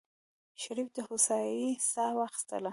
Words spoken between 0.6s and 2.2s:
شريف د هوسايۍ سا